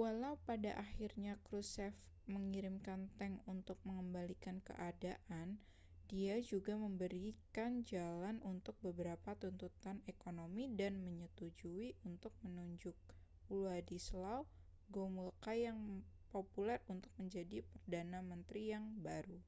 walau 0.00 0.34
pada 0.48 0.70
akhirnya 0.84 1.32
krushchev 1.46 1.94
mengirimkan 2.34 3.00
tank 3.18 3.36
untuk 3.54 3.78
mengembalikan 3.88 4.56
keadaan 4.68 5.48
dia 6.10 6.34
juga 6.50 6.72
memberikan 6.84 7.72
jalan 7.90 8.36
untuk 8.52 8.74
beberapa 8.86 9.30
tuntutan 9.42 9.96
ekonomi 10.12 10.64
dan 10.80 10.92
menyetujui 11.06 11.88
untuk 12.10 12.32
menunjuk 12.44 12.96
wladyslaw 13.54 14.40
gomulka 14.94 15.52
yang 15.66 15.78
populer 16.34 16.78
untuk 16.94 17.12
menjadi 17.20 17.58
perdana 17.70 18.18
menteri 18.30 18.62
yang 18.74 18.84
baru 19.06 19.38